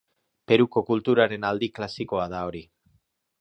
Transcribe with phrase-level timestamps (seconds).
[0.51, 2.65] Peruko kulturaren aldi klasikoa da hori.